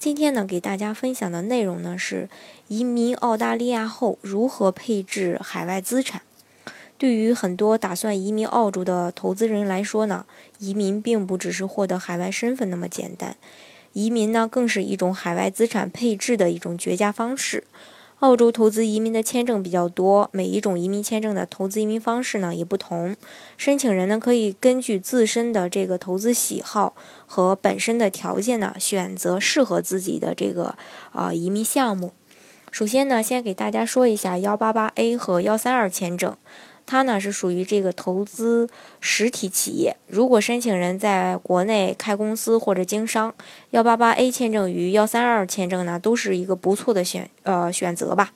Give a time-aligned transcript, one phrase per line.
[0.00, 2.30] 今天呢，给大家分享的内容呢是
[2.68, 6.22] 移民澳大利亚后如何配置海外资产。
[6.96, 10.24] 对于很多打算移民澳洲的投资人来说呢，
[10.58, 13.36] 移民并不只是获得海外身份那么简单，
[13.92, 17.64] 移民呢更是一种海外资产配置的一种绝佳方式。
[18.20, 23.16] 澳洲投资移民的签证比较多，每一种移民签证的投资移民方式呢也不同。
[23.56, 26.94] 申请人呢可以根据自身的这个投资喜好
[27.26, 30.76] 和本身的条件呢，选择适合自己的这个
[31.12, 32.12] 啊移民项目。
[32.70, 36.36] 首先呢，先给大家说一下幺八八 A 和幺三二签证。
[36.90, 38.68] 它呢是属于这个投资
[38.98, 39.96] 实体企业。
[40.08, 43.32] 如果申请人在国内开公司或者经商，
[43.70, 48.32] 幺八八 A 签证与幺三二签证呢都是一个不错的选呃选择吧。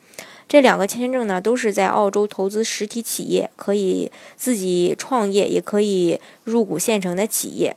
[0.46, 7.76] 这两个签证呢都是在澳洲投资实体企业，可以自己创业，也可以入股现成的企业。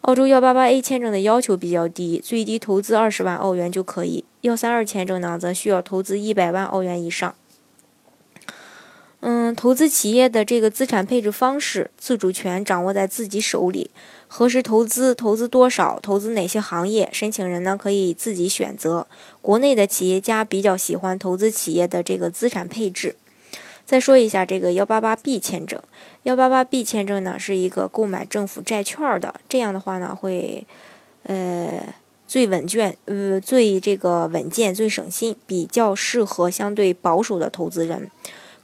[0.00, 4.24] 澳洲幺八八 A 签证的要求比较低，最低投资二十万澳元就可以。
[4.40, 7.32] 幺三二签证呢则需要投资一百万澳元以上。
[9.46, 13.90] 嗯，投资企业的这个资产配置方式，自主权掌握在自己手里。
[14.26, 19.06] 何时投资，投资多少，投资哪些行业，申请人呢可以自己选择。
[19.40, 23.14] 国内的企业家比较喜欢投资企业的这个资产配置。
[23.84, 25.80] 再说一下这个幺八八 B 签证，
[26.24, 30.66] 幺八八 B 签证呢是一个购买政府债券的，这样的话呢会，
[31.22, 31.94] 呃，
[32.26, 38.10] 最稳健，呃，最这个稳健，最省心，比较适合相对保守的投资人。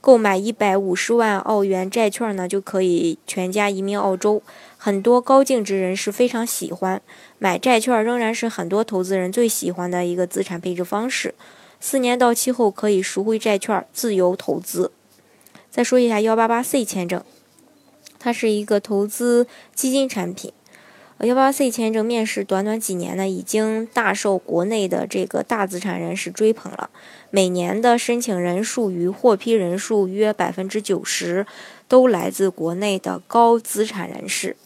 [0.03, 4.43] 购买一百五十万澳元债券呢，就可以全家移民澳洲。
[4.77, 7.01] 很多高净值人士非常喜欢
[7.39, 11.33] 买债券，仍然是很多投资人最喜欢的一个资产配置方式。
[11.79, 14.91] 四年到期后可以赎回债券，自由投资。
[15.71, 17.23] 再说一下幺八八 C 签证，
[18.19, 20.51] 它是一个投资基金产品。
[21.19, 26.89] 幺八 C 签证面试短短几年呢，已经大受国内的这个大资产人士追捧了。
[27.29, 31.45] 每年的申请人数与获批人数约百分之九十
[31.87, 34.57] 都来自国内的高资产人士。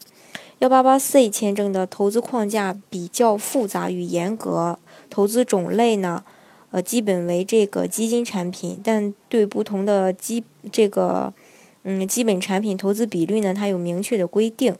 [0.58, 6.24] 幺八八 C 签证的投资框架比较复杂与严格，投资种类呢，
[6.72, 10.42] 呃，基本为这个基金产品，但对不同的基
[10.72, 11.32] 这个
[11.84, 14.74] 嗯基本产品投资比率呢，它有明确的规定。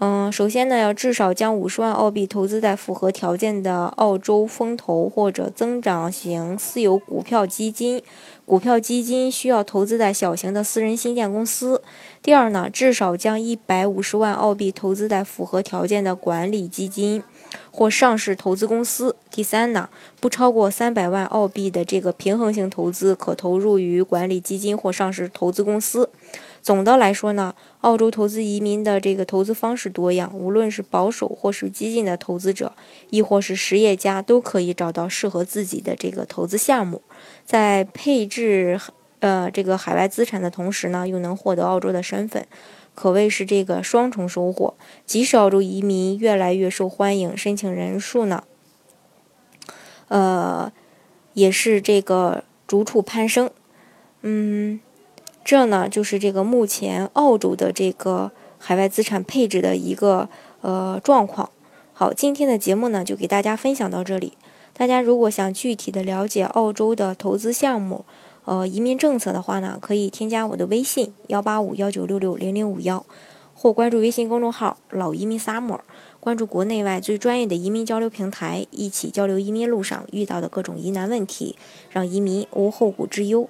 [0.00, 8.00] 嗯，首先呢，要至少将五十万澳币投资在符合条件的澳洲风投或者增长型私有股票基金。
[8.46, 11.82] 股票基金需要投资在小型的私人新建公司。
[12.22, 17.20] 第二呢，至少将一百五十万澳币投资在符合条件的管理基金
[17.72, 19.16] 或上市投资公司。
[19.32, 19.88] 第三呢，
[20.20, 26.08] 不超过三百万澳币的这个平衡性投资可投入于管理基金或上市投资公司。
[26.68, 32.74] 总的来说呢，澳洲投资移民的这个投资方式多样，无论是保守或是激进的投资者，
[33.08, 37.00] 亦或是实业家，都可以找到适合自己的这个投资项目，
[37.46, 38.78] 在配置
[39.20, 42.46] 呃这个海外资产的同时呢，又能获得澳洲的身份，
[42.94, 44.74] 可谓是这个双重收获。
[45.06, 48.44] 即使澳洲移民越来越受欢迎，申请人数呢，
[50.08, 50.70] 呃，
[51.32, 53.48] 也是这个逐处攀升，
[54.20, 54.80] 嗯。
[55.48, 60.28] 这呢，就是这个目前澳洲的这个海外资产配置的一个
[60.60, 61.48] 呃状况。
[61.94, 64.34] 好，今天的节目呢，就给大家分享到这里。
[64.74, 68.04] 大家如果想具体的了解澳洲的投资项目、
[68.44, 73.06] 呃移民政策的话呢，可以添加我的微信幺八五幺九六六零零五幺，
[73.54, 75.80] 或关注微信公众号“老移民 summer”，
[76.20, 81.56] 关注国内外最专业的移民交流平台，一起交流移民路上遇到的各种疑难问题，
[81.88, 83.48] 让移民无后顾之忧。